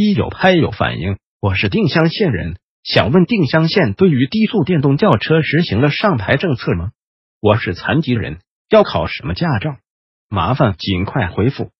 [0.00, 6.92] 一有拍有反应，我是定襄县人，想问定襄县对于低速电动轿车实行了上牌政策吗？
[7.40, 8.38] 我是残疾人，
[8.70, 9.74] 要考什么驾照？
[10.28, 11.72] 麻烦尽快回复。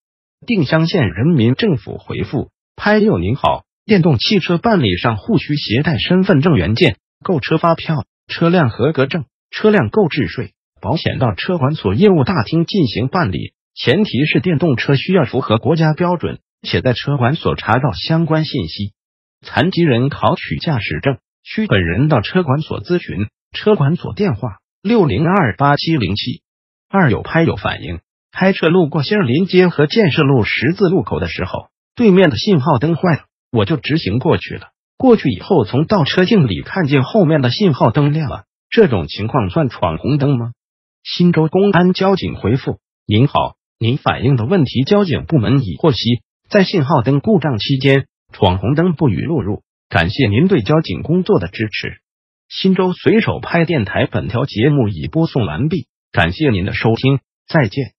[0.44, 2.50] 定襄县人民政府回复。
[2.74, 18.92] 拍友您好，电动汽车办理上户需携带身份证原件、购车发票、车辆合格证、车辆购置税、保险到车管所业务大厅进行办理，前提是电动车需要符合国家标准，且在车管所查到相关信息。
[19.40, 26.42] 残疾人考取驾驶证需本人到车管所咨询，车管所电话六零二八七零七
[26.88, 27.10] 二。
[27.10, 28.00] 有拍友反映，
[28.32, 31.68] 开车路过杏林街和建设路十字路口的时候。
[31.94, 34.68] 对面的信号灯坏了，我就直行过去了。
[34.96, 40.52] 过去以后，从倒车镜里看见后面的信号灯亮了，这种情况算闯红灯吗？
[41.02, 49.62] 新州公安交警回复：您好，您反映的问题，交警部门已获悉，在信号灯故障期间，闯红灯不予录入。
[49.90, 52.00] 感谢您对交警工作的支持。
[52.48, 57.97] 新州随手拍电台本条节目已播送完毕，感谢您的收听，再见。